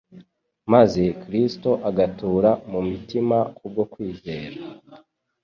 [0.73, 4.57] maze Kristo agatura mu mitima kubwo kwizera,